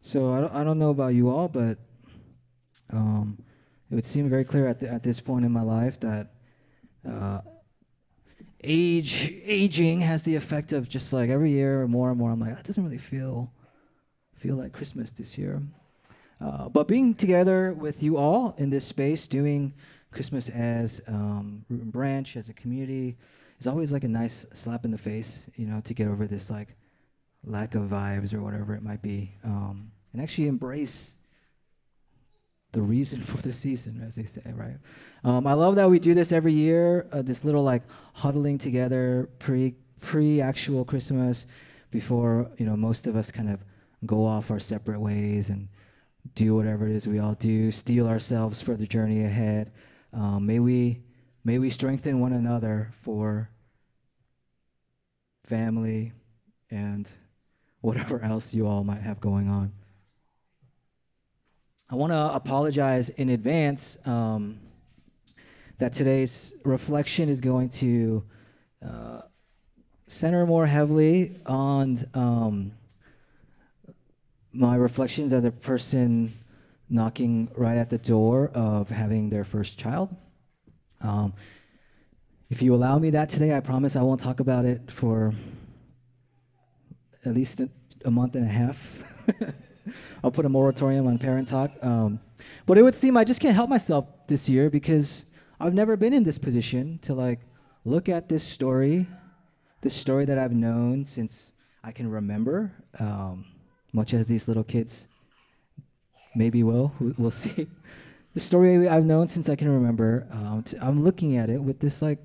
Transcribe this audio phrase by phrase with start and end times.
[0.00, 1.78] So I don't, I don't know about you all, but
[2.92, 3.38] um,
[3.90, 6.28] it would seem very clear at, the, at this point in my life that
[7.08, 7.40] uh,
[8.62, 12.30] age aging has the effect of just like every year more and more.
[12.30, 13.52] I'm like, that doesn't really feel
[14.36, 15.62] feel like Christmas this year.
[16.40, 19.74] Uh, but being together with you all in this space, doing
[20.12, 23.18] Christmas as um, Root and Branch, as a community,
[23.58, 26.50] is always like a nice slap in the face, you know, to get over this
[26.50, 26.74] like
[27.44, 31.16] lack of vibes or whatever it might be, um, and actually embrace
[32.72, 34.76] the reason for the season, as they say, right?
[35.24, 37.08] Um, I love that we do this every year.
[37.12, 37.82] Uh, this little like
[38.14, 41.46] huddling together pre pre actual Christmas,
[41.90, 43.64] before you know most of us kind of
[44.06, 45.68] go off our separate ways and
[46.34, 49.72] do whatever it is we all do, steel ourselves for the journey ahead.
[50.12, 51.02] Um, may we
[51.44, 53.50] may we strengthen one another for
[55.46, 56.12] family
[56.70, 57.10] and
[57.80, 59.72] whatever else you all might have going on.
[61.90, 64.60] I want to apologize in advance um,
[65.78, 68.22] that today's reflection is going to
[68.86, 69.22] uh,
[70.06, 72.72] center more heavily on um,
[74.52, 76.32] my reflections as a person
[76.88, 80.14] knocking right at the door of having their first child.
[81.00, 81.32] Um,
[82.50, 85.32] if you allow me that today, I promise I won't talk about it for
[87.24, 87.60] at least
[88.04, 89.02] a, month and a half.
[90.24, 91.70] I'll put a moratorium on parent talk.
[91.82, 92.20] Um,
[92.66, 95.24] but it would seem I just can't help myself this year because
[95.58, 97.40] I've never been in this position to like
[97.84, 99.06] look at this story,
[99.82, 103.46] this story that I've known since I can remember, um,
[103.92, 105.08] much as these little kids
[106.34, 106.92] maybe will.
[107.18, 107.66] We'll see.
[108.34, 110.26] the story I've known since I can remember.
[110.30, 112.18] Um, t- I'm looking at it with this like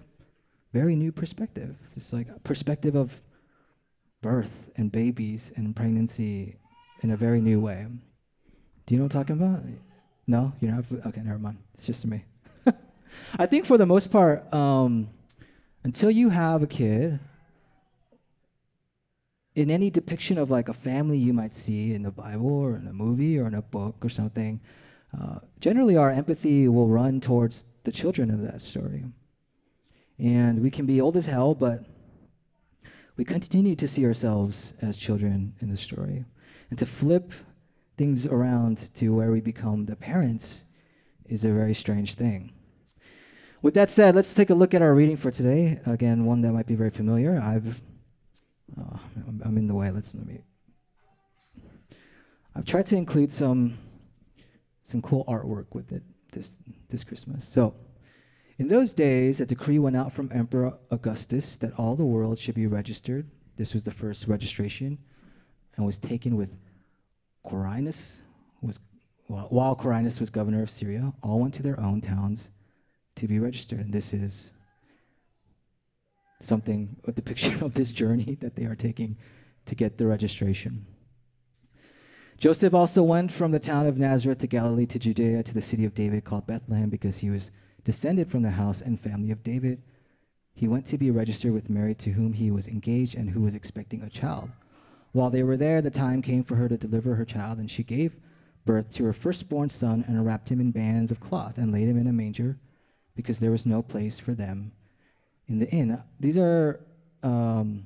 [0.73, 1.75] very new perspective.
[1.93, 3.21] This like perspective of
[4.25, 6.55] birth and babies and pregnancy
[7.01, 7.85] in a very new way.
[8.85, 9.61] Do you know what I'm talking about?
[10.25, 10.85] No, you're not.
[11.05, 11.59] Okay, never mind.
[11.75, 12.25] It's just me.
[13.37, 15.09] I think for the most part, um,
[15.83, 17.19] until you have a kid,
[19.53, 22.87] in any depiction of like a family you might see in the Bible or in
[22.87, 24.59] a movie or in a book or something,
[25.15, 29.03] uh, generally our empathy will run towards the children of that story.
[30.17, 31.85] And we can be old as hell, but
[33.17, 36.25] we continue to see ourselves as children in the story.
[36.69, 37.31] And to flip
[37.97, 40.65] things around to where we become the parents
[41.25, 42.53] is a very strange thing.
[43.61, 45.79] With that said, let's take a look at our reading for today.
[45.85, 47.39] Again, one that might be very familiar.
[47.41, 47.81] I've,
[48.79, 48.99] oh,
[49.43, 49.89] I'm in the way.
[49.91, 50.41] Let's let me.
[52.55, 53.77] I've tried to include some,
[54.83, 56.57] some cool artwork with it this
[56.89, 57.47] this Christmas.
[57.47, 57.73] So,
[58.57, 62.55] in those days, a decree went out from Emperor Augustus that all the world should
[62.55, 63.29] be registered.
[63.57, 64.97] This was the first registration
[65.75, 66.55] and was taken with
[67.45, 68.21] Quirinius,
[68.61, 68.79] was,
[69.27, 72.49] well, while Quirinius was governor of Syria, all went to their own towns
[73.15, 73.79] to be registered.
[73.79, 74.53] And this is
[76.39, 79.17] something, a depiction of this journey that they are taking
[79.65, 80.85] to get the registration.
[82.37, 85.85] Joseph also went from the town of Nazareth to Galilee to Judea to the city
[85.85, 87.51] of David called Bethlehem because he was
[87.85, 89.81] descended from the house and family of David.
[90.53, 93.55] He went to be registered with Mary, to whom he was engaged and who was
[93.55, 94.49] expecting a child.
[95.13, 97.83] While they were there, the time came for her to deliver her child, and she
[97.83, 98.17] gave
[98.65, 101.97] birth to her firstborn son and wrapped him in bands of cloth and laid him
[101.97, 102.57] in a manger
[103.15, 104.71] because there was no place for them
[105.47, 106.01] in the inn.
[106.19, 106.81] These are
[107.23, 107.85] um,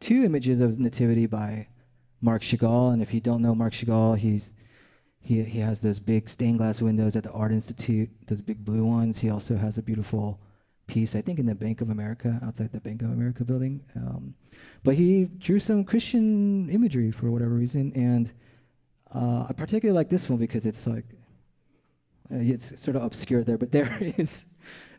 [0.00, 1.68] two images of nativity by
[2.20, 4.52] Marc Chagall, and if you don't know Marc Chagall, he's
[5.26, 8.84] he, he has those big stained glass windows at the Art Institute, those big blue
[8.84, 9.18] ones.
[9.18, 10.40] He also has a beautiful
[10.86, 13.82] piece, I think, in the Bank of America, outside the Bank of America building.
[13.96, 14.34] Um,
[14.84, 18.32] but he drew some Christian imagery for whatever reason, and
[19.12, 21.06] uh, I particularly like this one because it's like,
[22.32, 24.46] uh, it's sort of obscure there, but there is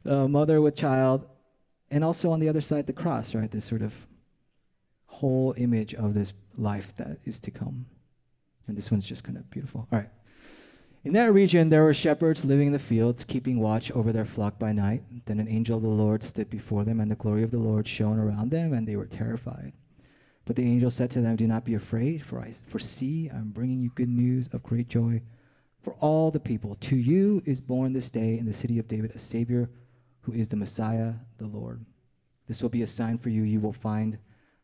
[0.03, 1.25] a mother with child,
[1.89, 3.49] and also on the other side, the cross, right?
[3.49, 3.95] This sort of
[5.05, 7.85] whole image of this life that is to come.
[8.67, 9.87] And this one's just kind of beautiful.
[9.89, 10.09] All right.
[11.07, 14.59] In that region, there were shepherds living in the fields, keeping watch over their flock
[14.59, 15.03] by night.
[15.23, 17.87] Then an angel of the Lord stood before them, and the glory of the Lord
[17.87, 19.71] shone around them, and they were terrified.
[20.43, 23.51] But the angel said to them, Do not be afraid, for, I, for see, I'm
[23.51, 25.21] bringing you good news of great joy
[25.81, 26.75] for all the people.
[26.81, 29.69] To you is born this day in the city of David a Savior
[30.23, 31.85] who is the Messiah, the Lord.
[32.49, 33.43] This will be a sign for you.
[33.43, 34.19] You will find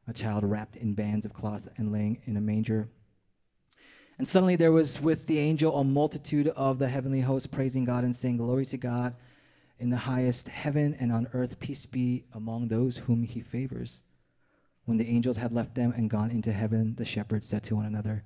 [0.09, 2.89] a child wrapped in bands of cloth and laying in a manger.
[4.17, 8.03] And suddenly there was with the angel a multitude of the heavenly host praising God
[8.03, 9.15] and saying, Glory to God
[9.79, 14.03] in the highest heaven and on earth, peace be among those whom he favors.
[14.85, 17.85] When the angels had left them and gone into heaven, the shepherds said to one
[17.85, 18.23] another,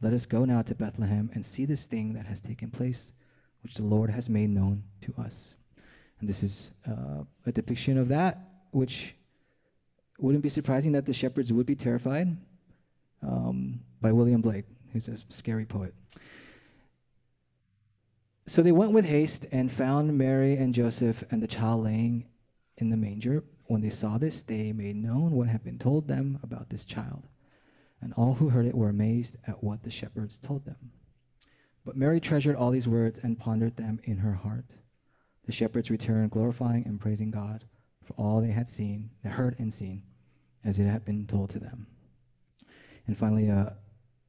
[0.00, 3.12] Let us go now to Bethlehem and see this thing that has taken place,
[3.62, 5.54] which the Lord has made known to us.
[6.20, 8.38] And this is uh, a depiction of that,
[8.70, 9.14] which
[10.18, 12.36] wouldn't be surprising that the shepherds would be terrified
[13.22, 14.64] um, by William Blake,
[14.96, 15.94] who's a scary poet.
[18.46, 22.26] So they went with haste and found Mary and Joseph and the child laying
[22.78, 23.44] in the manger.
[23.66, 27.28] When they saw this, they made known what had been told them about this child.
[28.00, 30.92] And all who heard it were amazed at what the shepherds told them.
[31.84, 34.76] But Mary treasured all these words and pondered them in her heart.
[35.44, 37.64] The shepherds returned, glorifying and praising God
[38.04, 40.02] for all they had seen, heard and seen,
[40.64, 41.88] as it had been told to them.
[43.06, 43.70] And finally, uh,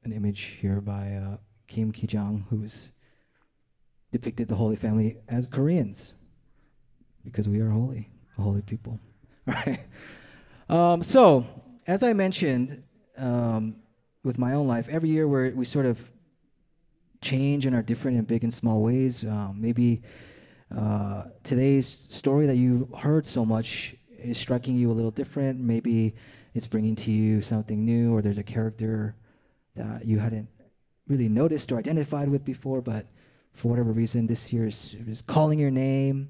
[0.04, 2.92] an image here by uh, Kim Ki-chang, who's
[4.12, 6.14] depicted the Holy Family as Koreans,
[7.24, 9.00] because we are holy, holy people.
[9.46, 9.80] right?
[10.70, 11.46] Um, so,
[11.86, 12.84] as I mentioned,
[13.18, 13.78] um,
[14.24, 16.12] with my own life, every year where we sort of
[17.22, 19.24] change and are different in big and small ways.
[19.24, 20.02] Um, maybe
[20.76, 25.60] uh, today's story that you heard so much is striking you a little different.
[25.60, 26.16] Maybe
[26.54, 29.16] it's bringing to you something new, or there's a character
[29.78, 30.50] that you hadn't
[31.08, 33.08] really noticed or identified with before, but
[33.54, 36.30] for whatever reason, this year is, is calling your name.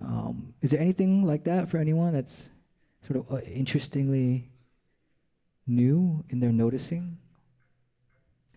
[0.00, 2.50] Um, is there anything like that for anyone that's
[3.06, 4.50] sort of uh, interestingly
[5.66, 7.18] new in their noticing?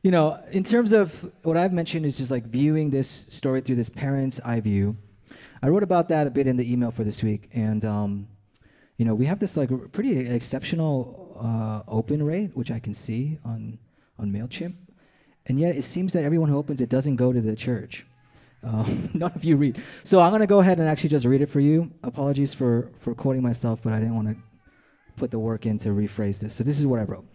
[0.01, 3.77] You know, in terms of what I've mentioned is just like viewing this story through
[3.77, 4.97] this parent's eye view.
[5.61, 8.27] I wrote about that a bit in the email for this week, and um,
[8.97, 13.39] you know, we have this like pretty exceptional uh, open rate, which I can see
[13.45, 13.79] on
[14.23, 14.75] on Mailchimp,
[15.45, 18.05] and yet it seems that everyone who opens it doesn't go to the church.
[18.63, 21.49] Um, none of you read, so I'm gonna go ahead and actually just read it
[21.49, 21.91] for you.
[22.03, 24.35] Apologies for for quoting myself, but I didn't want to
[25.15, 26.53] put the work in to rephrase this.
[26.55, 27.25] So this is what I wrote.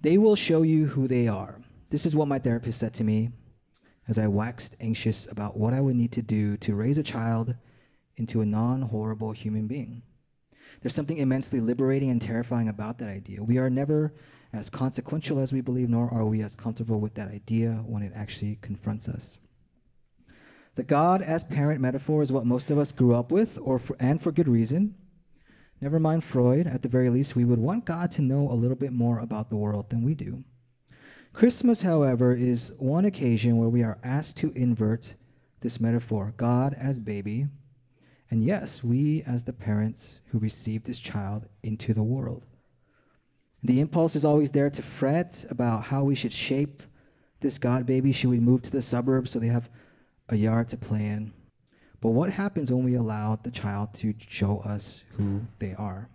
[0.00, 1.60] They will show you who they are.
[1.90, 3.30] This is what my therapist said to me
[4.08, 7.54] as I waxed anxious about what I would need to do to raise a child
[8.16, 10.02] into a non horrible human being.
[10.80, 13.42] There's something immensely liberating and terrifying about that idea.
[13.42, 14.14] We are never
[14.52, 18.12] as consequential as we believe, nor are we as comfortable with that idea when it
[18.14, 19.38] actually confronts us.
[20.74, 23.96] The God as parent metaphor is what most of us grew up with, or for,
[24.00, 24.94] and for good reason.
[25.80, 28.76] Never mind Freud, at the very least, we would want God to know a little
[28.76, 30.44] bit more about the world than we do.
[31.32, 35.14] Christmas, however, is one occasion where we are asked to invert
[35.60, 37.48] this metaphor God as baby,
[38.30, 42.46] and yes, we as the parents who receive this child into the world.
[43.62, 46.82] The impulse is always there to fret about how we should shape
[47.40, 48.12] this God baby.
[48.12, 49.70] Should we move to the suburbs so they have
[50.28, 51.32] a yard to play in?
[52.00, 56.08] But what happens when we allow the child to show us who they are?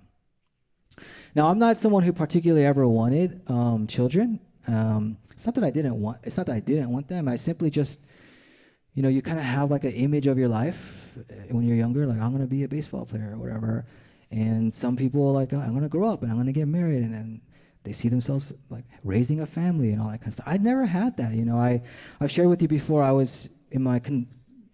[1.36, 4.40] Now, I'm not someone who particularly ever wanted um, children.
[4.68, 6.18] Um, it's not that I didn't want.
[6.24, 7.28] It's not that I didn't want them.
[7.28, 8.02] I simply just,
[8.94, 11.78] you know, you kind of have like an image of your life uh, when you're
[11.78, 12.06] younger.
[12.06, 13.86] Like I'm gonna be a baseball player or whatever.
[14.32, 17.04] And some people are like oh, I'm gonna grow up and I'm gonna get married
[17.04, 17.42] and then
[17.84, 20.48] they see themselves like raising a family and all that kind of stuff.
[20.48, 21.34] I never had that.
[21.34, 21.82] You know, I
[22.20, 23.04] I've shared with you before.
[23.04, 24.28] I was in my con-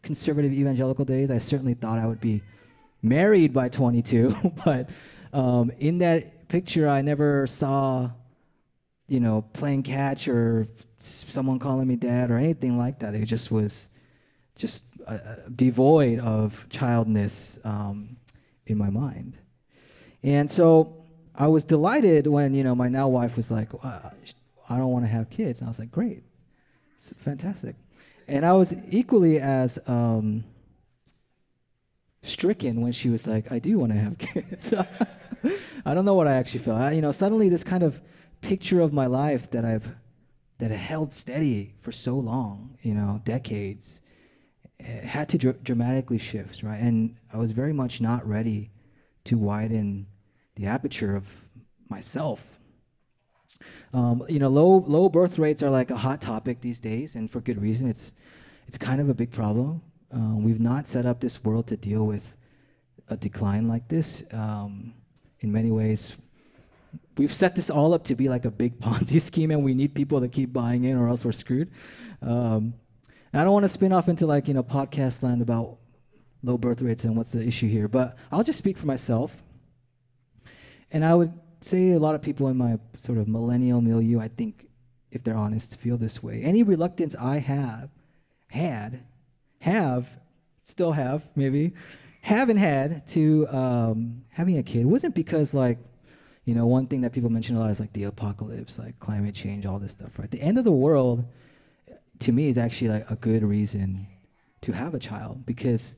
[0.04, 2.44] conservative evangelical days, I certainly thought I would be
[3.02, 4.36] married by 22,
[4.66, 4.90] but
[5.32, 8.12] um, in that picture, I never saw,
[9.08, 10.68] you know, playing catch or
[10.98, 13.16] someone calling me dad or anything like that.
[13.16, 13.90] It just was
[14.56, 15.18] just uh,
[15.54, 18.18] devoid of childness um,
[18.68, 19.40] in my mind.
[20.24, 24.92] And so I was delighted when, you know, my now wife was like, I don't
[24.92, 25.60] want to have kids.
[25.60, 26.24] And I was like, great.
[26.96, 27.76] It's fantastic
[28.28, 30.44] and I was equally as um,
[32.22, 34.74] stricken when she was like, "I do want to have kids."
[35.86, 36.80] I don't know what I actually felt.
[36.80, 38.02] I, you know, suddenly this kind of
[38.42, 39.96] picture of my life that I've
[40.60, 44.02] that held steady for so long, you know, decades,
[44.80, 46.80] eh, had to dr- dramatically shift, right?
[46.80, 48.72] And I was very much not ready
[49.26, 50.08] to widen
[50.56, 51.44] the aperture of
[51.90, 52.54] myself
[53.94, 57.30] um, you know, low low birth rates are like a hot topic these days, and
[57.30, 57.90] for good reason.
[57.90, 58.14] It's
[58.68, 59.82] it's kind of a big problem.
[60.14, 62.36] Uh, we've not set up this world to deal with
[63.08, 64.24] a decline like this.
[64.32, 64.96] Um,
[65.42, 66.16] in many ways,
[67.18, 69.94] we've set this all up to be like a big Ponzi scheme, and we need
[69.94, 71.70] people to keep buying in, or else we're screwed.
[72.22, 72.74] Um,
[73.32, 75.78] I don't want to spin off into like you know podcast land about
[76.42, 79.38] low birth rates and what's the issue here, but I'll just speak for myself.
[80.94, 84.28] And I would say a lot of people in my sort of millennial milieu, I
[84.30, 84.68] think,
[85.12, 86.42] if they're honest, feel this way.
[86.44, 87.90] Any reluctance I have,
[88.48, 89.04] had,
[89.60, 90.20] have,
[90.64, 91.74] still have, maybe,
[92.22, 95.80] haven't had to um, having a kid wasn't because, like,
[96.46, 99.34] You know, one thing that people mention a lot is like the apocalypse, like climate
[99.34, 100.30] change, all this stuff, right?
[100.30, 101.26] The end of the world,
[102.20, 104.08] to me, is actually like a good reason
[104.62, 105.96] to have a child because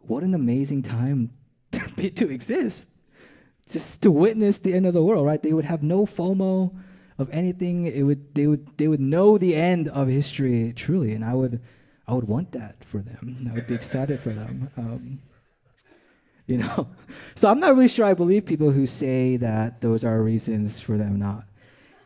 [0.00, 1.30] what an amazing time
[1.70, 2.90] to, be, to exist.
[3.68, 5.42] Just to witness the end of the world, right?
[5.42, 6.74] They would have no FOMO
[7.18, 7.86] of anything.
[7.86, 11.60] It would they would they would know the end of history truly, and I would
[12.06, 13.48] I would want that for them.
[13.50, 14.70] I would be excited for them.
[14.76, 15.18] Um,
[16.46, 16.88] you know,
[17.34, 20.98] so I'm not really sure I believe people who say that those are reasons for
[20.98, 21.44] them not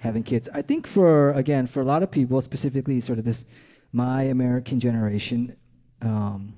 [0.01, 0.49] having kids.
[0.55, 3.45] I think for again for a lot of people, specifically sort of this
[3.93, 5.57] my American generation,
[6.03, 6.55] um,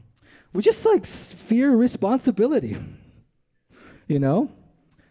[0.53, 2.77] we just like fear responsibility.
[4.09, 4.51] You know,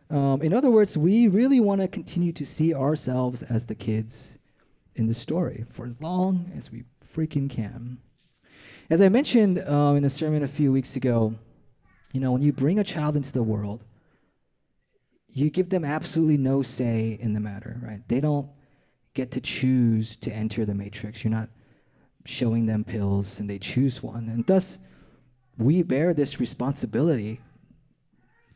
[0.10, 4.38] um, in other words, we really want to continue to see ourselves as the kids
[4.96, 8.00] in the story for as long as we freaking can.
[8.90, 11.36] As I mentioned um, in a sermon a few weeks ago,
[12.12, 13.84] you know, when you bring a child into the world,
[15.32, 18.02] you give them absolutely no say in the matter, right?
[18.08, 18.50] They don't
[19.14, 21.24] get to choose to enter the matrix.
[21.24, 21.50] You're not
[22.26, 24.28] showing them pills and they choose one.
[24.28, 24.80] And thus,
[25.58, 27.42] we bear this responsibility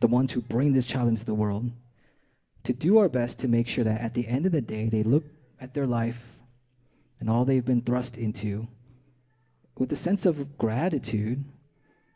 [0.03, 1.71] the ones who bring this child into the world,
[2.65, 5.01] to do our best to make sure that at the end of the day, they
[5.01, 5.23] look
[5.61, 6.27] at their life
[7.21, 8.67] and all they've been thrust into
[9.77, 11.45] with a sense of gratitude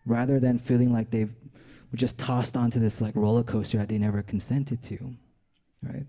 [0.06, 3.98] rather than feeling like they were just tossed onto this like roller coaster that they
[3.98, 5.16] never consented to,
[5.82, 6.06] right?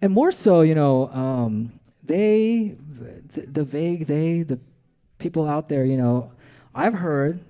[0.00, 1.72] And more so, you know, um,
[2.04, 2.76] they,
[3.34, 4.60] the, the vague they, the
[5.18, 6.30] people out there, you know,
[6.72, 7.40] I've heard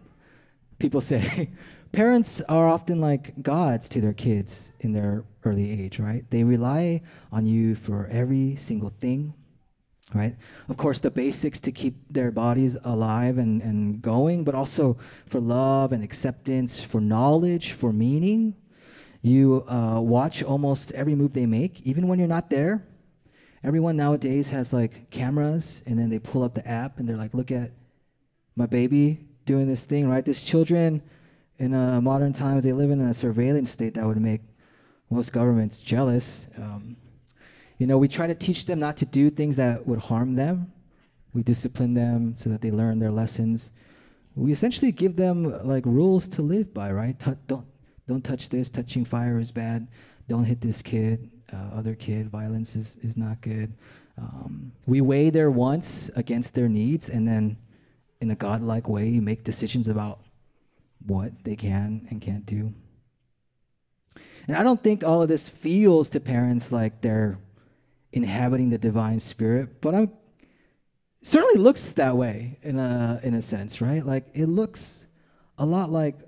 [0.78, 1.50] people say,
[1.92, 6.24] parents are often like gods to their kids in their early age, right?
[6.30, 9.34] They rely on you for every single thing,
[10.14, 10.36] right?
[10.68, 15.40] Of course, the basics to keep their bodies alive and, and going, but also for
[15.40, 18.54] love and acceptance, for knowledge, for meaning.
[19.22, 22.86] You uh, watch almost every move they make, even when you're not there.
[23.62, 27.34] Everyone nowadays has like cameras, and then they pull up the app and they're like,
[27.34, 27.72] look at
[28.56, 30.24] my baby doing this thing, right?
[30.24, 31.02] These children
[31.60, 34.40] in uh, modern times, they live in a surveillance state that would make
[35.10, 36.48] most governments jealous.
[36.56, 36.96] Um,
[37.78, 40.72] you know, we try to teach them not to do things that would harm them.
[41.34, 43.72] We discipline them so that they learn their lessons.
[44.34, 47.18] We essentially give them like rules to live by, right?
[47.20, 47.66] T- don't
[48.08, 48.70] don't touch this.
[48.70, 49.86] Touching fire is bad.
[50.28, 51.30] Don't hit this kid.
[51.52, 52.30] Uh, other kid.
[52.30, 53.74] Violence is is not good.
[54.16, 57.58] Um, we weigh their wants against their needs, and then,
[58.20, 60.20] in a godlike way, make decisions about
[61.04, 62.72] what they can and can't do.
[64.46, 67.38] And I don't think all of this feels to parents like they're
[68.12, 70.10] inhabiting the divine spirit, but I'm
[71.22, 74.04] certainly looks that way in a in a sense, right?
[74.04, 75.06] Like it looks
[75.58, 76.18] a lot like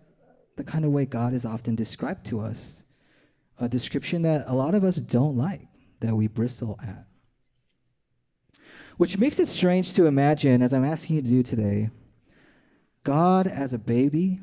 [0.56, 2.82] the kind of way God is often described to us.
[3.58, 5.68] A description that a lot of us don't like,
[6.00, 7.06] that we bristle at.
[8.96, 11.90] Which makes it strange to imagine, as I'm asking you to do today,
[13.04, 14.40] God as a baby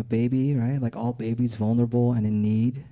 [0.00, 0.80] a baby, right?
[0.80, 2.84] Like all babies, vulnerable and in need.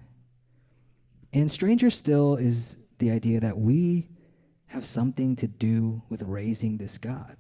[1.33, 4.09] And stranger still is the idea that we
[4.67, 7.37] have something to do with raising this God.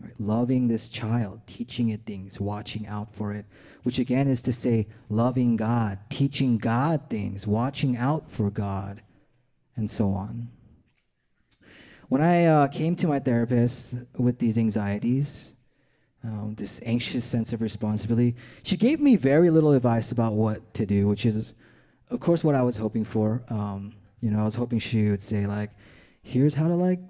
[0.00, 0.18] Right?
[0.18, 3.46] Loving this child, teaching it things, watching out for it,
[3.82, 9.02] which again is to say, loving God, teaching God things, watching out for God,
[9.76, 10.48] and so on.
[12.08, 15.54] When I uh, came to my therapist with these anxieties,
[16.24, 18.34] um, this anxious sense of responsibility.
[18.62, 21.54] She gave me very little advice about what to do, which is,
[22.10, 23.42] of course, what I was hoping for.
[23.48, 25.70] Um, you know, I was hoping she would say like,
[26.22, 27.00] "Here's how to like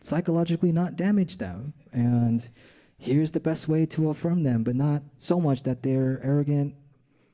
[0.00, 2.48] psychologically not damage them, and
[2.98, 6.74] here's the best way to affirm them, but not so much that they're arrogant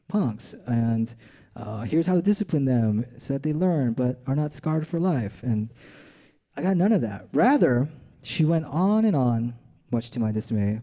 [0.08, 1.14] punks, and
[1.56, 5.00] uh, here's how to discipline them so that they learn, but are not scarred for
[5.00, 5.70] life." And
[6.56, 7.28] I got none of that.
[7.32, 7.88] Rather,
[8.22, 9.54] she went on and on,
[9.90, 10.80] much to my dismay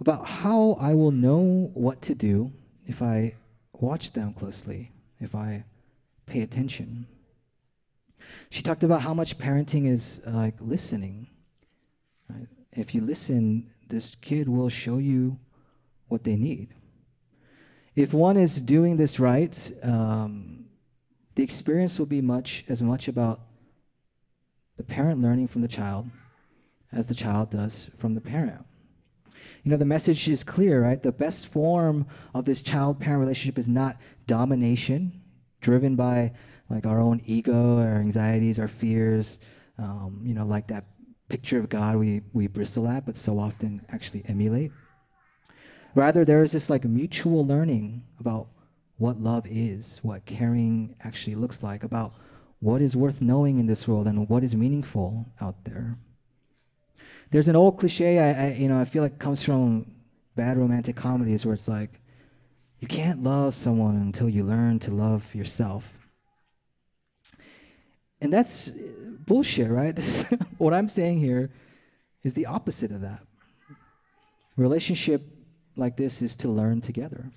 [0.00, 2.52] about how I will know what to do
[2.86, 3.36] if I
[3.72, 5.64] watch them closely, if I
[6.26, 7.06] pay attention.
[8.48, 11.28] She talked about how much parenting is like listening.
[12.28, 12.48] Right?
[12.72, 15.38] If you listen, this kid will show you
[16.08, 16.74] what they need.
[17.94, 20.66] If one is doing this right, um,
[21.34, 23.40] the experience will be much as much about
[24.76, 26.08] the parent learning from the child
[26.92, 28.64] as the child does from the parent.
[29.62, 31.02] You know, the message is clear, right?
[31.02, 35.20] The best form of this child parent relationship is not domination,
[35.60, 36.32] driven by
[36.68, 39.38] like our own ego, our anxieties, our fears,
[39.78, 40.84] um, you know, like that
[41.28, 44.72] picture of God we, we bristle at, but so often actually emulate.
[45.94, 48.48] Rather, there is this like mutual learning about
[48.98, 52.14] what love is, what caring actually looks like, about
[52.60, 55.98] what is worth knowing in this world and what is meaningful out there.
[57.30, 59.86] There's an old cliche I, I you know I feel like comes from
[60.36, 62.00] bad romantic comedies where it's like
[62.80, 65.92] you can't love someone until you learn to love yourself.
[68.22, 68.70] And that's
[69.26, 69.94] bullshit, right?
[69.96, 70.24] This,
[70.58, 71.50] what I'm saying here
[72.22, 73.22] is the opposite of that.
[74.56, 75.22] Relationship
[75.76, 77.30] like this is to learn together.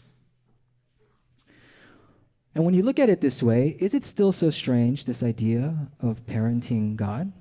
[2.56, 5.88] And when you look at it this way, is it still so strange, this idea
[6.00, 7.32] of parenting God?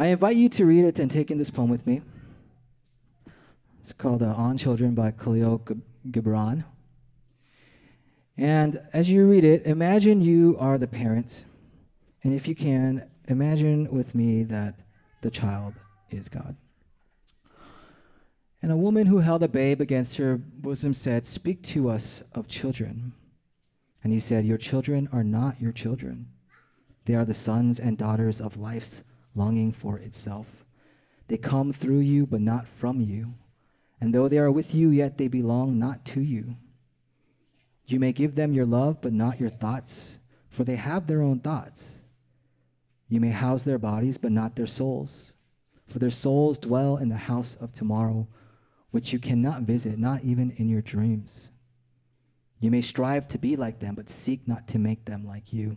[0.00, 2.02] I invite you to read it and take in this poem with me.
[3.80, 5.60] It's called uh, On Children by Khalil
[6.08, 6.64] Gibran.
[8.36, 11.44] And as you read it, imagine you are the parent.
[12.22, 14.78] And if you can, imagine with me that
[15.22, 15.74] the child
[16.10, 16.56] is God.
[18.62, 22.46] And a woman who held a babe against her bosom said, Speak to us of
[22.46, 23.14] children.
[24.04, 26.28] And he said, Your children are not your children.
[27.06, 29.02] They are the sons and daughters of life's
[29.38, 30.66] longing for itself.
[31.28, 33.34] They come through you, but not from you.
[34.00, 36.56] And though they are with you, yet they belong not to you.
[37.86, 40.18] You may give them your love, but not your thoughts,
[40.50, 41.98] for they have their own thoughts.
[43.08, 45.32] You may house their bodies, but not their souls,
[45.86, 48.28] for their souls dwell in the house of tomorrow
[48.90, 51.50] which you cannot visit, not even in your dreams.
[52.60, 55.76] You may strive to be like them, but seek not to make them like you.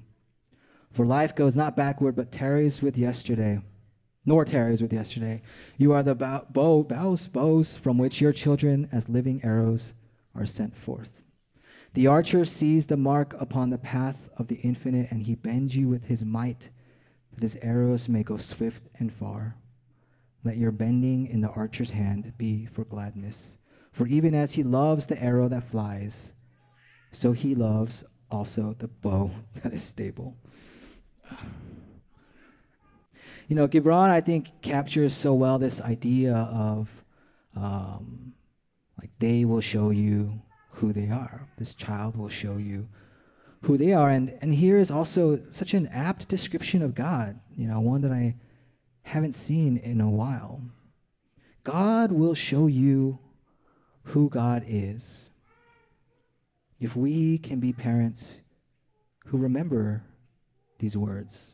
[0.91, 3.61] For life goes not backward, but tarries with yesterday,
[4.25, 5.41] nor tarries with yesterday.
[5.77, 9.93] You are the bow, bow, bows, bows from which your children, as living arrows,
[10.35, 11.21] are sent forth.
[11.93, 15.87] The archer sees the mark upon the path of the infinite, and he bends you
[15.87, 16.69] with his might,
[17.33, 19.55] that his arrows may go swift and far.
[20.43, 23.57] Let your bending in the archer's hand be for gladness.
[23.91, 26.33] For even as he loves the arrow that flies,
[27.11, 29.31] so he loves also the bow
[29.63, 30.37] that is stable.
[33.47, 37.03] You know, Gibran, I think, captures so well this idea of
[37.55, 38.33] um,
[38.97, 41.49] like they will show you who they are.
[41.57, 42.87] This child will show you
[43.63, 44.09] who they are.
[44.09, 48.11] And, and here is also such an apt description of God, you know, one that
[48.11, 48.35] I
[49.03, 50.61] haven't seen in a while.
[51.63, 53.19] God will show you
[54.03, 55.29] who God is
[56.79, 58.41] if we can be parents
[59.27, 60.03] who remember
[60.81, 61.53] these words.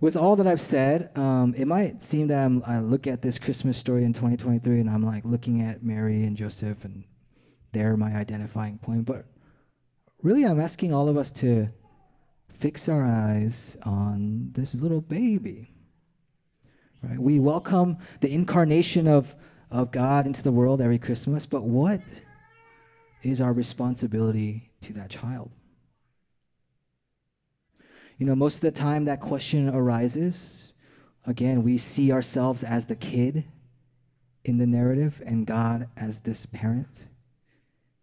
[0.00, 3.38] With all that I've said, um, it might seem that I'm, I look at this
[3.38, 7.04] Christmas story in 2023 and I'm like looking at Mary and Joseph and
[7.70, 9.06] they're my identifying point.
[9.06, 9.26] But
[10.20, 11.68] really, I'm asking all of us to
[12.48, 15.72] fix our eyes on this little baby.
[17.00, 17.18] Right?
[17.18, 19.36] We welcome the incarnation of,
[19.70, 22.00] of God into the world every Christmas, but what
[23.22, 25.52] is our responsibility to that child?
[28.18, 30.72] You know, most of the time that question arises.
[31.26, 33.44] Again, we see ourselves as the kid
[34.44, 37.06] in the narrative and God as this parent.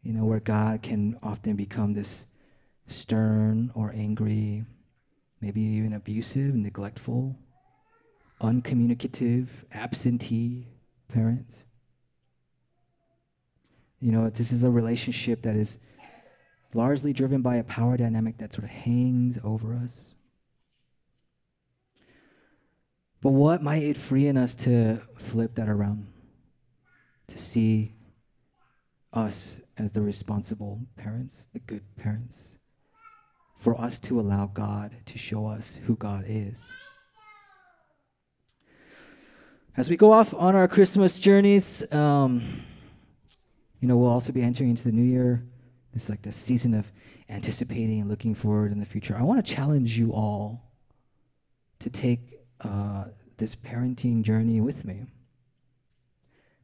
[0.02, 2.26] You know, where God can often become this
[2.88, 4.66] stern or angry,
[5.42, 7.36] maybe even abusive, neglectful,
[8.42, 10.68] uncommunicative, absentee
[11.10, 11.64] parent.
[14.00, 15.78] You know, this is a relationship that is
[16.74, 20.14] largely driven by a power dynamic that sort of hangs over us.
[23.22, 26.08] But what might it free in us to flip that around?
[27.28, 27.94] To see
[29.14, 32.60] us as the responsible parents, the good parents,
[33.58, 36.72] for us to allow God to show us who God is.
[39.76, 42.62] As we go off on our Christmas journeys, um,
[43.80, 45.44] you know, we'll also be entering into the new year.
[45.94, 46.92] This is like the season of
[47.30, 49.16] anticipating and looking forward in the future.
[49.18, 50.72] I want to challenge you all
[51.80, 53.06] to take uh,
[53.38, 55.06] this parenting journey with me.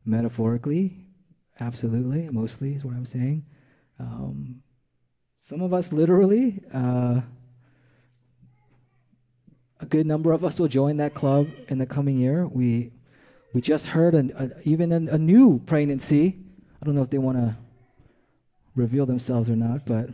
[0.06, 1.08] Metaphorically,
[1.60, 3.46] absolutely, mostly is what I'm saying.
[4.00, 4.62] Um,
[5.40, 7.22] some of us literally, uh,
[9.80, 12.48] a good number of us will join that club in the coming year.
[12.48, 12.92] We
[13.54, 16.38] we just heard an, a, even an, a new pregnancy.
[16.82, 17.56] I don't know if they want to
[18.76, 20.10] reveal themselves or not, but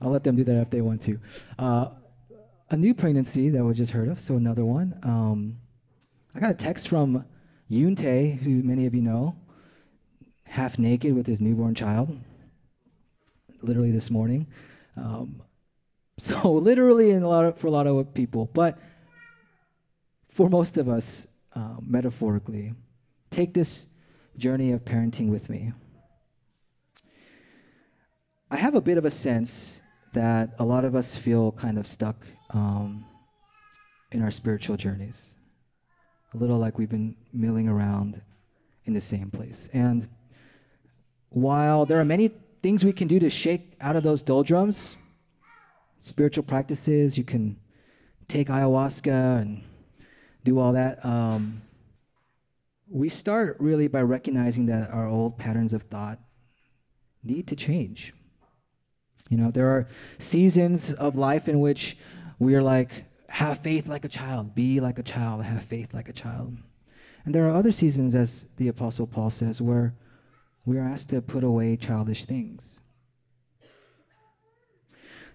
[0.00, 1.18] I'll let them do that if they want to.
[1.58, 1.88] Uh,
[2.70, 4.98] a new pregnancy that we just heard of, so another one.
[5.02, 5.58] Um,
[6.34, 7.24] I got a text from
[7.70, 9.36] Yunte, who many of you know,
[10.44, 12.18] half naked with his newborn child
[13.62, 14.46] literally this morning.
[14.96, 15.42] Um,
[16.18, 18.78] so literally in a lot of, for a lot of people, but
[20.28, 22.74] for most of us, uh, metaphorically,
[23.30, 23.86] take this
[24.36, 25.72] journey of parenting with me.
[28.50, 29.82] I have a bit of a sense
[30.14, 33.04] that a lot of us feel kind of stuck um,
[34.10, 35.36] in our spiritual journeys,
[36.32, 38.22] a little like we've been milling around
[38.86, 39.68] in the same place.
[39.74, 40.08] And
[41.28, 42.30] while there are many
[42.62, 44.96] things we can do to shake out of those doldrums,
[46.00, 47.58] spiritual practices, you can
[48.28, 49.62] take ayahuasca and
[50.44, 51.04] do all that.
[51.04, 51.60] Um,
[52.88, 56.18] we start really by recognizing that our old patterns of thought
[57.22, 58.14] need to change.
[59.28, 59.86] You know, there are
[60.18, 61.96] seasons of life in which
[62.38, 66.08] we are like, have faith like a child, be like a child, have faith like
[66.08, 66.56] a child.
[67.24, 69.94] And there are other seasons, as the Apostle Paul says, where
[70.64, 72.80] we are asked to put away childish things.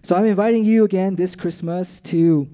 [0.02, 2.48] So I'm inviting you again this Christmas to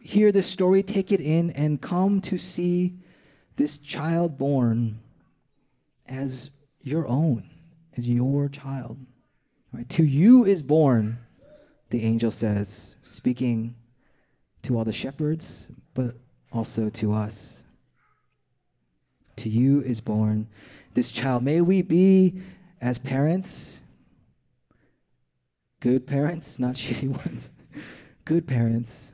[0.00, 2.98] hear this story, take it in, and come to see
[3.56, 4.98] this child born
[6.06, 6.50] as
[6.82, 7.48] your own,
[7.96, 8.98] as your child.
[9.72, 9.88] Right?
[9.90, 11.18] To you is born,
[11.90, 13.74] the angel says, speaking
[14.62, 16.16] to all the shepherds, but
[16.52, 17.64] also to us.
[19.36, 20.48] To you is born
[20.94, 21.42] this child.
[21.42, 22.40] May we be,
[22.80, 23.80] as parents,
[25.80, 27.52] good parents, not shitty ones,
[28.24, 29.12] good parents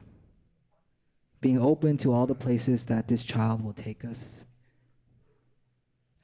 [1.41, 4.46] being open to all the places that this child will take us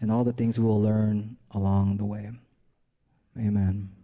[0.02, 2.28] and all the things we will learn along the way.
[3.38, 4.01] Amen.